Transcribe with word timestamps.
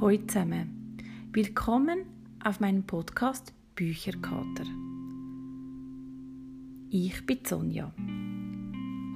Hallo 0.00 0.16
zusammen. 0.16 0.96
Willkommen 1.30 2.06
auf 2.42 2.58
meinem 2.58 2.84
Podcast 2.84 3.52
Bücherkater. 3.74 4.64
Ich 6.88 7.26
bin 7.26 7.38
Sonja. 7.44 7.92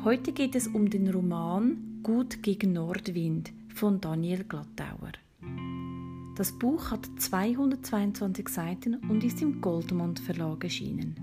Heute 0.04 0.32
geht 0.32 0.54
es 0.54 0.66
um 0.66 0.90
den 0.90 1.08
Roman 1.08 2.00
Gut 2.02 2.42
gegen 2.42 2.74
Nordwind 2.74 3.50
von 3.74 3.98
Daniel 3.98 4.44
Glattauer. 4.44 5.12
Das 6.36 6.52
Buch 6.52 6.90
hat 6.90 7.08
222 7.16 8.48
Seiten 8.50 8.96
und 9.08 9.24
ist 9.24 9.40
im 9.40 9.62
Goldmond 9.62 10.20
Verlag 10.20 10.64
erschienen. 10.64 11.14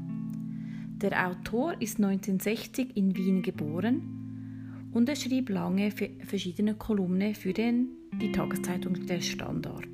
Der 0.99 1.27
Autor 1.27 1.79
ist 1.79 1.97
1960 1.97 2.97
in 2.97 3.15
Wien 3.15 3.43
geboren 3.43 4.89
und 4.91 5.07
er 5.07 5.15
schrieb 5.15 5.49
lange 5.49 5.91
verschiedene 5.91 6.73
Kolumnen 6.73 7.35
für 7.35 7.53
den 7.53 8.00
die 8.19 8.31
Tageszeitung 8.31 9.05
Der 9.05 9.21
Standard. 9.21 9.87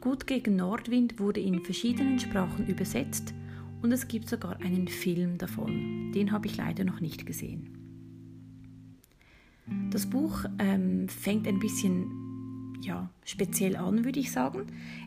Gut 0.00 0.26
gegen 0.26 0.56
Nordwind 0.56 1.18
wurde 1.18 1.40
in 1.40 1.60
verschiedenen 1.60 2.18
Sprachen 2.18 2.66
übersetzt 2.66 3.32
und 3.82 3.92
es 3.92 4.08
gibt 4.08 4.28
sogar 4.28 4.60
einen 4.60 4.88
Film 4.88 5.38
davon. 5.38 6.12
Den 6.12 6.32
habe 6.32 6.46
ich 6.46 6.56
leider 6.56 6.84
noch 6.84 7.00
nicht 7.00 7.26
gesehen. 7.26 7.70
Das 9.90 10.06
Buch 10.06 10.44
ähm, 10.58 11.08
fängt 11.08 11.48
ein 11.48 11.58
bisschen 11.58 12.78
ja, 12.82 13.08
speziell 13.24 13.76
an, 13.76 14.04
würde 14.04 14.20
ich 14.20 14.30
sagen. 14.30 14.66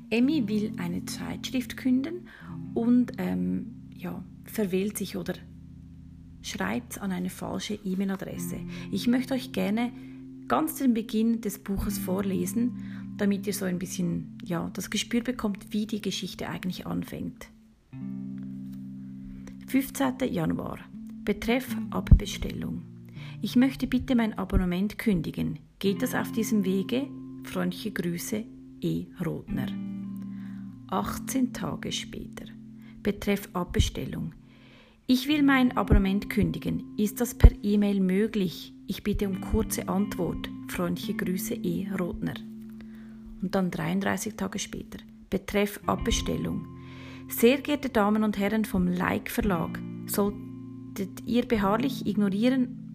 Emmy 0.09 0.47
will 0.47 0.71
eine 0.77 1.05
Zeitschrift 1.05 1.77
künden 1.77 2.27
und 2.73 3.13
ähm, 3.19 3.89
ja, 3.95 4.23
verwählt 4.45 4.97
sich 4.97 5.15
oder 5.15 5.33
schreibt 6.41 6.99
an 7.01 7.11
eine 7.11 7.29
falsche 7.29 7.75
E-Mail-Adresse. 7.75 8.57
Ich 8.91 9.07
möchte 9.07 9.33
euch 9.33 9.51
gerne 9.51 9.91
ganz 10.47 10.75
den 10.75 10.93
Beginn 10.93 11.41
des 11.41 11.59
Buches 11.59 11.97
vorlesen, 11.97 13.13
damit 13.17 13.47
ihr 13.47 13.53
so 13.53 13.65
ein 13.65 13.79
bisschen 13.79 14.37
ja, 14.43 14.69
das 14.73 14.89
Gespür 14.89 15.21
bekommt, 15.21 15.73
wie 15.73 15.85
die 15.87 16.01
Geschichte 16.01 16.47
eigentlich 16.47 16.85
anfängt. 16.85 17.49
15. 19.67 20.31
Januar. 20.31 20.79
Betreff 21.25 21.75
Abbestellung. 21.89 22.83
Ich 23.41 23.55
möchte 23.55 23.85
bitte 23.85 24.15
mein 24.15 24.37
Abonnement 24.37 24.97
kündigen. 24.97 25.59
Geht 25.79 26.01
das 26.01 26.15
auf 26.15 26.31
diesem 26.31 26.63
Wege? 26.63 27.07
Freundliche 27.43 27.91
Grüße, 27.91 28.45
E. 28.81 29.05
Rodner. 29.23 29.67
18 30.87 31.51
Tage 31.51 31.91
später. 31.91 32.45
Betreff 33.03 33.49
Abbestellung. 33.53 34.33
Ich 35.09 35.29
will 35.29 35.41
mein 35.41 35.77
Abonnement 35.77 36.29
kündigen. 36.29 36.93
Ist 36.97 37.21
das 37.21 37.33
per 37.33 37.51
E-Mail 37.63 38.01
möglich? 38.01 38.73
Ich 38.87 39.03
bitte 39.03 39.29
um 39.29 39.39
kurze 39.39 39.87
Antwort. 39.87 40.49
Freundliche 40.67 41.13
Grüße 41.13 41.53
E. 41.53 41.87
Rodner. 41.97 42.33
Und 43.41 43.55
dann 43.55 43.71
33 43.71 44.35
Tage 44.35 44.59
später. 44.59 44.99
Betreff 45.29 45.79
Abbestellung. 45.85 46.67
Sehr 47.29 47.61
geehrte 47.61 47.87
Damen 47.87 48.25
und 48.25 48.37
Herren 48.37 48.65
vom 48.65 48.85
Like 48.85 49.31
Verlag, 49.31 49.79
solltet 50.07 51.25
ihr 51.25 51.45
beharrlich 51.47 52.05
ignorieren 52.05 52.87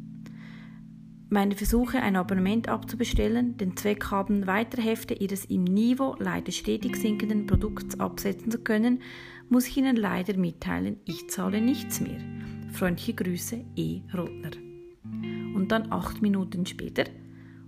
meine 1.33 1.57
Versuche, 1.57 1.99
ein 1.99 2.17
Abonnement 2.17 2.69
abzubestellen, 2.69 3.57
den 3.57 3.75
Zweck 3.75 4.11
haben, 4.11 4.47
weitere 4.47 4.83
Hefte 4.83 5.15
ihres 5.15 5.47
im 5.47 5.65
Niveau 5.65 6.15
leider 6.19 6.53
stetig 6.53 6.95
sinkenden 6.97 7.47
Produkts 7.47 7.99
absetzen 7.99 8.51
zu 8.51 8.59
können, 8.59 9.01
muss 9.53 9.69
ich 9.69 9.77
Ihnen 9.77 9.95
leider 9.97 10.37
mitteilen, 10.39 10.97
ich 11.05 11.29
zahle 11.29 11.61
nichts 11.61 12.01
mehr. 12.01 12.19
Freundliche 12.73 13.13
Grüße, 13.13 13.63
E. 13.77 14.01
Rotner. 14.17 14.53
Und 15.55 15.69
dann 15.71 15.93
acht 15.93 16.23
Minuten 16.23 16.65
später. 16.65 17.05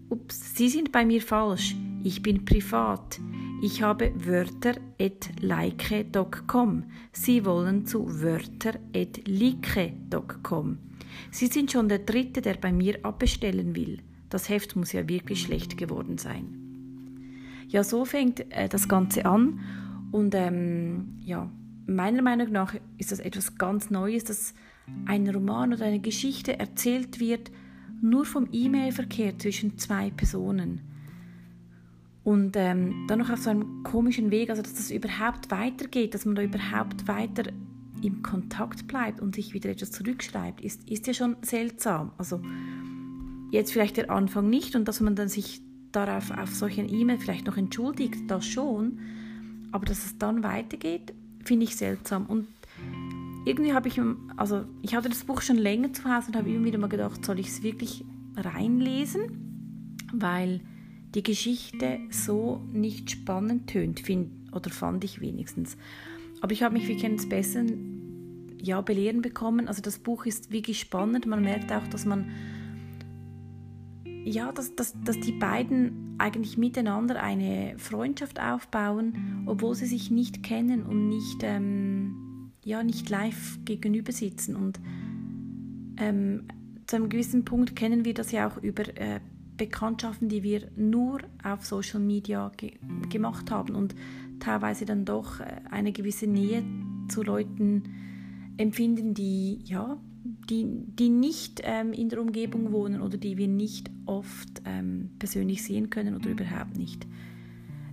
Ups, 0.08 0.56
Sie 0.56 0.70
sind 0.70 0.92
bei 0.92 1.04
mir 1.04 1.20
falsch. 1.20 1.76
Ich 2.02 2.22
bin 2.22 2.46
privat. 2.46 3.20
Ich 3.62 3.82
habe 3.82 4.14
wörter.like.com. 4.16 6.84
Sie 7.12 7.44
wollen 7.44 7.84
zu 7.84 8.22
wörter.like.com. 8.22 10.78
Sie 11.30 11.46
sind 11.48 11.70
schon 11.70 11.90
der 11.90 11.98
Dritte, 11.98 12.40
der 12.40 12.54
bei 12.54 12.72
mir 12.72 13.04
abbestellen 13.04 13.76
will. 13.76 13.98
Das 14.30 14.48
Heft 14.48 14.74
muss 14.74 14.92
ja 14.92 15.06
wirklich 15.06 15.42
schlecht 15.42 15.76
geworden 15.76 16.16
sein. 16.16 16.46
Ja, 17.68 17.84
so 17.84 18.06
fängt 18.06 18.50
äh, 18.52 18.70
das 18.70 18.88
Ganze 18.88 19.26
an. 19.26 19.60
Und 20.12 20.34
ähm, 20.34 21.18
ja, 21.20 21.50
meiner 21.86 22.22
Meinung 22.22 22.50
nach 22.50 22.74
ist 22.98 23.12
das 23.12 23.20
etwas 23.20 23.56
ganz 23.56 23.90
Neues, 23.90 24.24
dass 24.24 24.54
ein 25.06 25.28
Roman 25.28 25.72
oder 25.72 25.86
eine 25.86 26.00
Geschichte 26.00 26.58
erzählt 26.58 27.20
wird, 27.20 27.50
nur 28.00 28.24
vom 28.24 28.48
E-Mail-Verkehr 28.52 29.38
zwischen 29.38 29.78
zwei 29.78 30.10
Personen. 30.10 30.80
Und 32.22 32.56
ähm, 32.56 33.04
dann 33.06 33.18
noch 33.18 33.30
auf 33.30 33.40
so 33.40 33.50
einem 33.50 33.82
komischen 33.82 34.30
Weg, 34.30 34.50
also 34.50 34.62
dass 34.62 34.74
das 34.74 34.90
überhaupt 34.90 35.50
weitergeht, 35.50 36.14
dass 36.14 36.24
man 36.24 36.34
da 36.34 36.42
überhaupt 36.42 37.06
weiter 37.06 37.44
im 38.02 38.22
Kontakt 38.22 38.86
bleibt 38.86 39.20
und 39.20 39.34
sich 39.34 39.54
wieder 39.54 39.70
etwas 39.70 39.90
zurückschreibt, 39.90 40.60
ist, 40.62 40.88
ist 40.88 41.06
ja 41.06 41.14
schon 41.14 41.36
seltsam. 41.42 42.12
Also 42.18 42.40
jetzt 43.50 43.72
vielleicht 43.72 43.96
der 43.96 44.10
Anfang 44.10 44.48
nicht 44.48 44.74
und 44.74 44.88
dass 44.88 45.00
man 45.00 45.16
dann 45.16 45.28
sich 45.28 45.60
darauf 45.92 46.30
auf 46.30 46.54
solchen 46.54 46.88
E-Mail 46.88 47.18
vielleicht 47.18 47.46
noch 47.46 47.56
entschuldigt, 47.56 48.28
das 48.28 48.46
schon, 48.46 48.98
aber 49.70 49.86
dass 49.86 50.04
es 50.04 50.18
dann 50.18 50.42
weitergeht, 50.42 51.14
finde 51.44 51.64
ich 51.64 51.76
seltsam. 51.76 52.26
Und 52.26 52.48
irgendwie 53.44 53.72
habe 53.72 53.88
ich, 53.88 54.00
also 54.36 54.64
ich 54.82 54.94
hatte 54.94 55.08
das 55.08 55.24
Buch 55.24 55.42
schon 55.42 55.56
länger 55.56 55.92
zu 55.92 56.04
Hause 56.04 56.28
und 56.28 56.36
habe 56.36 56.50
immer 56.50 56.64
wieder 56.64 56.78
mal 56.78 56.88
gedacht, 56.88 57.24
soll 57.24 57.38
ich 57.38 57.48
es 57.48 57.62
wirklich 57.62 58.04
reinlesen? 58.36 59.96
Weil 60.12 60.60
die 61.14 61.22
Geschichte 61.22 62.00
so 62.10 62.60
nicht 62.72 63.10
spannend 63.10 63.68
tönt, 63.68 64.00
find, 64.00 64.30
oder 64.52 64.70
fand 64.70 65.04
ich 65.04 65.20
wenigstens. 65.20 65.76
Aber 66.40 66.52
ich 66.52 66.62
habe 66.62 66.74
mich 66.74 66.88
wirklich 66.88 67.06
eines 67.06 67.28
Besseren 67.28 68.56
ja, 68.60 68.80
belehren 68.80 69.22
bekommen. 69.22 69.68
Also 69.68 69.82
das 69.82 69.98
Buch 69.98 70.26
ist 70.26 70.50
wirklich 70.50 70.80
spannend. 70.80 71.26
Man 71.26 71.42
merkt 71.42 71.70
auch, 71.70 71.86
dass 71.88 72.04
man 72.04 72.30
ja, 74.24 74.52
dass, 74.52 74.74
dass, 74.74 74.94
dass 75.04 75.20
die 75.20 75.32
beiden 75.32 76.16
eigentlich 76.18 76.56
miteinander 76.56 77.22
eine 77.22 77.74
Freundschaft 77.78 78.40
aufbauen, 78.40 79.44
obwohl 79.46 79.74
sie 79.74 79.86
sich 79.86 80.10
nicht 80.10 80.42
kennen 80.42 80.82
und 80.82 81.08
nicht, 81.08 81.42
ähm, 81.42 82.50
ja, 82.62 82.82
nicht 82.82 83.10
live 83.10 83.58
gegenüber 83.64 84.12
sitzen. 84.12 84.56
Und 84.56 84.80
ähm, 85.98 86.44
zu 86.86 86.96
einem 86.96 87.08
gewissen 87.08 87.44
Punkt 87.44 87.76
kennen 87.76 88.04
wir 88.04 88.14
das 88.14 88.32
ja 88.32 88.48
auch 88.48 88.56
über 88.56 88.84
äh, 88.96 89.20
Bekanntschaften, 89.56 90.28
die 90.28 90.42
wir 90.42 90.70
nur 90.76 91.20
auf 91.42 91.64
Social 91.64 92.00
Media 92.00 92.50
ge 92.56 92.72
gemacht 93.10 93.50
haben 93.50 93.74
und 93.74 93.94
teilweise 94.40 94.84
dann 94.84 95.04
doch 95.04 95.40
äh, 95.40 95.60
eine 95.70 95.92
gewisse 95.92 96.26
Nähe 96.26 96.64
zu 97.08 97.22
Leuten 97.22 97.84
empfinden, 98.56 99.14
die 99.14 99.60
ja 99.64 99.98
die, 100.50 100.66
die 100.86 101.08
nicht 101.08 101.60
ähm, 101.64 101.92
in 101.92 102.08
der 102.08 102.20
Umgebung 102.20 102.72
wohnen 102.72 103.00
oder 103.00 103.16
die 103.16 103.36
wir 103.36 103.48
nicht 103.48 103.90
oft 104.06 104.62
ähm, 104.64 105.10
persönlich 105.18 105.62
sehen 105.62 105.90
können 105.90 106.14
oder 106.14 106.30
überhaupt 106.30 106.76
nicht. 106.76 107.06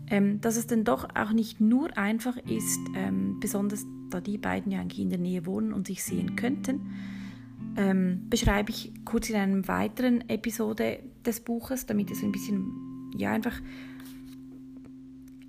Ähm, 0.09 0.41
dass 0.41 0.57
es 0.57 0.67
dann 0.67 0.83
doch 0.83 1.07
auch 1.15 1.31
nicht 1.31 1.61
nur 1.61 1.97
einfach 1.97 2.37
ist, 2.37 2.79
ähm, 2.95 3.39
besonders 3.39 3.85
da 4.09 4.19
die 4.19 4.37
beiden 4.37 4.71
ja 4.71 4.81
eigentlich 4.81 4.99
in 4.99 5.09
der 5.09 5.19
Nähe 5.19 5.45
wohnen 5.45 5.71
und 5.71 5.87
sich 5.87 6.03
sehen 6.03 6.35
könnten, 6.35 6.91
ähm, 7.77 8.27
beschreibe 8.29 8.71
ich 8.71 8.91
kurz 9.05 9.29
in 9.29 9.37
einer 9.37 9.67
weiteren 9.67 10.27
Episode 10.29 10.99
des 11.25 11.39
Buches, 11.39 11.85
damit 11.85 12.11
es 12.11 12.21
ein 12.21 12.33
bisschen, 12.33 13.11
ja, 13.15 13.31
einfach 13.31 13.61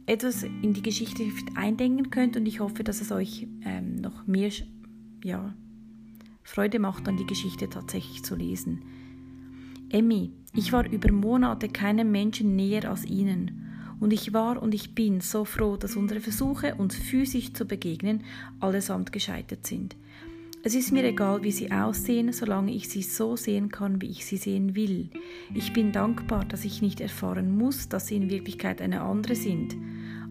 etwas 0.07 0.43
in 0.43 0.73
die 0.75 0.83
Geschichte 0.83 1.25
eindenken 1.55 2.11
könnt 2.11 2.37
und 2.37 2.47
ich 2.47 2.61
hoffe, 2.61 2.85
dass 2.85 3.01
es 3.01 3.11
euch 3.13 3.49
ähm, 3.65 3.97
noch 3.97 4.27
mehr 4.27 4.51
ja, 5.25 5.55
Freude 6.43 6.79
macht, 6.79 7.07
dann 7.07 7.17
die 7.17 7.27
Geschichte 7.27 7.69
tatsächlich 7.69 8.23
zu 8.25 8.35
lesen. 8.35 8.83
Emmy, 9.91 10.33
ich 10.55 10.73
war 10.73 10.91
über 10.91 11.13
Monate 11.13 11.69
keinem 11.69 12.11
Menschen 12.11 12.57
näher 12.57 12.89
als 12.91 13.05
Ihnen. 13.05 13.59
Und 14.01 14.13
ich 14.13 14.33
war 14.33 14.61
und 14.61 14.75
ich 14.75 14.95
bin 14.95 15.21
so 15.21 15.45
froh, 15.45 15.77
dass 15.77 15.97
unsere 15.97 16.21
Versuche, 16.21 16.75
uns 16.75 16.97
physisch 16.97 17.53
zu 17.53 17.67
begegnen, 17.67 18.25
allesamt 18.59 19.13
gescheitert 19.13 19.67
sind. 19.67 19.97
Es 20.65 20.75
ist 20.75 20.93
mir 20.93 21.05
egal, 21.05 21.43
wie 21.43 21.51
sie 21.51 21.73
aussehen, 21.73 22.33
solange 22.33 22.73
ich 22.73 22.89
sie 22.89 23.03
so 23.03 23.37
sehen 23.37 23.69
kann, 23.69 24.01
wie 24.01 24.11
ich 24.11 24.25
sie 24.25 24.37
sehen 24.37 24.77
will. 24.77 25.11
Ich 25.55 25.73
bin 25.73 25.91
dankbar, 25.91 26.45
dass 26.45 26.65
ich 26.65 26.83
nicht 26.83 27.01
erfahren 27.01 27.57
muss, 27.57 27.89
dass 27.89 28.07
sie 28.07 28.17
in 28.17 28.31
Wirklichkeit 28.31 28.81
eine 28.81 29.03
andere 29.03 29.35
sind, 29.35 29.77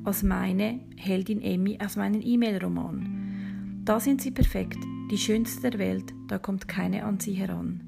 als 0.03 0.23
meine 0.23 0.79
Heldin 0.95 1.41
Emmy 1.41 1.77
aus 1.83 1.97
meinem 1.97 2.21
E-Mail-Roman. 2.21 3.81
Da 3.83 3.99
sind 3.99 4.21
sie 4.21 4.31
perfekt, 4.31 4.79
die 5.11 5.17
schönste 5.17 5.69
der 5.69 5.79
Welt, 5.79 6.13
da 6.27 6.37
kommt 6.39 6.69
keine 6.69 7.03
an 7.03 7.19
sie 7.19 7.33
heran. 7.33 7.81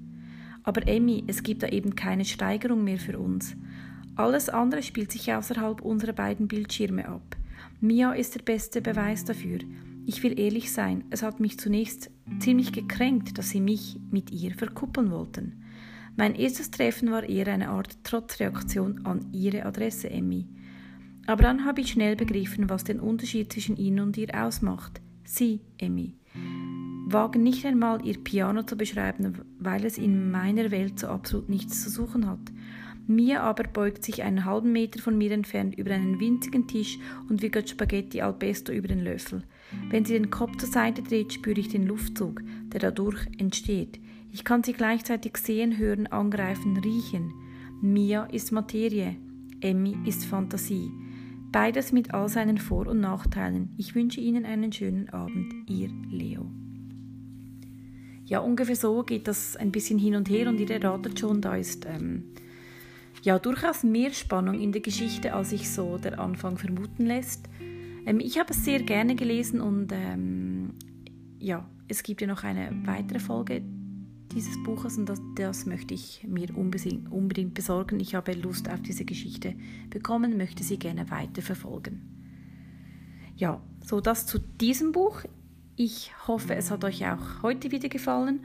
Aber 0.63 0.85
Emmy, 0.87 1.23
es 1.27 1.41
gibt 1.41 1.63
da 1.63 1.69
eben 1.69 1.95
keine 1.95 2.25
Steigerung 2.25 2.83
mehr 2.83 2.97
für 2.97 3.17
uns. 3.17 3.55
Alles 4.15 4.49
andere 4.49 4.83
spielt 4.83 5.11
sich 5.11 5.33
außerhalb 5.33 5.81
unserer 5.81 6.11
beiden 6.11 6.49
Bildschirme 6.49 7.07
ab. 7.07 7.37
Mia 7.79 8.11
ist 8.11 8.35
der 8.35 8.41
beste 8.41 8.81
Beweis 8.81 9.23
dafür. 9.23 9.59
Ich 10.05 10.21
will 10.21 10.37
ehrlich 10.37 10.73
sein, 10.73 11.05
es 11.11 11.23
hat 11.23 11.39
mich 11.39 11.57
zunächst 11.57 12.11
ziemlich 12.39 12.73
gekränkt, 12.73 13.37
dass 13.37 13.49
sie 13.49 13.61
mich 13.61 13.97
mit 14.11 14.31
ihr 14.31 14.53
verkuppeln 14.53 15.09
wollten. 15.09 15.63
Mein 16.17 16.35
erstes 16.35 16.71
Treffen 16.71 17.09
war 17.09 17.23
eher 17.23 17.47
eine 17.47 17.69
Art 17.69 18.03
Trotzreaktion 18.03 19.05
an 19.05 19.31
ihre 19.31 19.65
Adresse, 19.65 20.09
Emmy. 20.09 20.47
Aber 21.25 21.41
dann 21.43 21.63
habe 21.63 21.81
ich 21.81 21.91
schnell 21.91 22.17
begriffen, 22.17 22.69
was 22.69 22.83
den 22.83 22.99
Unterschied 22.99 23.51
zwischen 23.51 23.77
ihnen 23.77 24.01
und 24.01 24.17
ihr 24.17 24.29
ausmacht. 24.45 25.01
Sie, 25.23 25.61
Emmy, 25.77 26.17
wagen 27.05 27.43
nicht 27.43 27.65
einmal 27.65 28.05
ihr 28.05 28.17
Piano 28.17 28.63
zu 28.63 28.75
beschreiben, 28.75 29.39
weil 29.59 29.85
es 29.85 29.97
in 29.97 30.31
meiner 30.31 30.71
Welt 30.71 30.99
so 30.99 31.07
absolut 31.07 31.49
nichts 31.49 31.83
zu 31.83 31.89
suchen 31.89 32.27
hat. 32.27 32.39
Mia 33.05 33.41
aber 33.41 33.63
beugt 33.63 34.05
sich 34.05 34.23
einen 34.23 34.45
halben 34.45 34.71
Meter 34.71 35.01
von 35.01 35.17
mir 35.17 35.31
entfernt 35.31 35.77
über 35.77 35.93
einen 35.93 36.21
winzigen 36.21 36.67
Tisch 36.67 36.97
und 37.29 37.41
wickelt 37.41 37.69
Spaghetti 37.69 38.21
al 38.21 38.33
pesto 38.33 38.71
über 38.71 38.87
den 38.87 39.03
Löffel. 39.03 39.43
Wenn 39.89 40.05
sie 40.05 40.13
den 40.13 40.29
Kopf 40.29 40.55
zur 40.57 40.69
Seite 40.69 41.01
dreht, 41.01 41.33
spüre 41.33 41.59
ich 41.59 41.67
den 41.67 41.85
Luftzug, 41.85 42.41
der 42.71 42.79
dadurch 42.79 43.27
entsteht. 43.37 43.99
Ich 44.31 44.45
kann 44.45 44.63
sie 44.63 44.73
gleichzeitig 44.73 45.37
sehen, 45.37 45.77
hören, 45.77 46.07
angreifen, 46.07 46.77
riechen. 46.77 47.33
Mia 47.81 48.23
ist 48.25 48.53
Materie, 48.53 49.17
Emmy 49.59 49.97
ist 50.05 50.25
Fantasie. 50.25 50.89
Beides 51.51 51.91
mit 51.91 52.13
all 52.13 52.29
seinen 52.29 52.57
Vor- 52.57 52.87
und 52.87 53.01
Nachteilen. 53.01 53.73
Ich 53.77 53.93
wünsche 53.95 54.21
Ihnen 54.21 54.45
einen 54.45 54.71
schönen 54.71 55.09
Abend, 55.09 55.53
Ihr 55.69 55.89
Leo. 56.09 56.49
Ja, 58.25 58.39
ungefähr 58.39 58.75
so 58.75 59.03
geht 59.03 59.27
das 59.27 59.55
ein 59.57 59.71
bisschen 59.71 59.99
hin 59.99 60.15
und 60.15 60.29
her 60.29 60.47
und 60.47 60.59
ihr 60.59 60.69
erratet 60.69 61.19
schon, 61.19 61.41
da 61.41 61.55
ist 61.55 61.85
ähm, 61.85 62.33
ja 63.21 63.37
durchaus 63.37 63.83
mehr 63.83 64.11
Spannung 64.11 64.59
in 64.59 64.71
der 64.71 64.81
Geschichte, 64.81 65.33
als 65.33 65.49
sich 65.49 65.69
so 65.69 65.97
der 65.97 66.19
Anfang 66.19 66.57
vermuten 66.57 67.05
lässt. 67.05 67.49
Ähm, 68.05 68.19
ich 68.19 68.39
habe 68.39 68.51
es 68.51 68.63
sehr 68.63 68.81
gerne 68.81 69.15
gelesen 69.15 69.61
und 69.61 69.91
ähm, 69.91 70.73
ja, 71.39 71.69
es 71.87 72.03
gibt 72.03 72.21
ja 72.21 72.27
noch 72.27 72.43
eine 72.43 72.71
weitere 72.85 73.19
Folge 73.19 73.61
dieses 74.33 74.61
Buches 74.63 74.97
und 74.97 75.07
das, 75.07 75.21
das 75.35 75.65
möchte 75.65 75.93
ich 75.93 76.25
mir 76.27 76.49
unbedingt 76.55 77.53
besorgen. 77.53 77.99
Ich 77.99 78.15
habe 78.15 78.33
Lust 78.33 78.69
auf 78.69 78.81
diese 78.81 79.05
Geschichte 79.05 79.55
bekommen, 79.89 80.37
möchte 80.37 80.63
sie 80.63 80.79
gerne 80.79 81.09
weiter 81.11 81.41
verfolgen. 81.41 82.01
Ja, 83.35 83.61
so 83.85 84.01
das 84.01 84.25
zu 84.25 84.39
diesem 84.39 84.91
Buch. 84.91 85.23
Ich 85.75 86.11
hoffe, 86.27 86.55
es 86.55 86.69
hat 86.69 86.83
euch 86.83 87.05
auch 87.07 87.41
heute 87.41 87.71
wieder 87.71 87.89
gefallen 87.89 88.41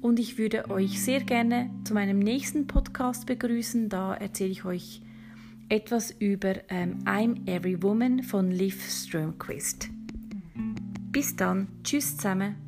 und 0.00 0.20
ich 0.20 0.38
würde 0.38 0.70
euch 0.70 1.02
sehr 1.02 1.20
gerne 1.20 1.70
zu 1.84 1.94
meinem 1.94 2.18
nächsten 2.20 2.66
Podcast 2.66 3.26
begrüßen. 3.26 3.88
Da 3.88 4.14
erzähle 4.14 4.50
ich 4.50 4.64
euch 4.64 5.02
etwas 5.68 6.12
über 6.12 6.54
ähm, 6.68 7.00
I'm 7.04 7.48
Every 7.48 7.82
Woman 7.82 8.22
von 8.22 8.50
Liv 8.50 8.88
Strömquist. 8.88 9.88
Bis 11.10 11.34
dann, 11.34 11.68
tschüss 11.82 12.16
zusammen. 12.16 12.63